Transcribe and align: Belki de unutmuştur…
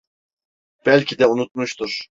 Belki 0.85 1.19
de 1.19 1.27
unutmuştur… 1.27 2.07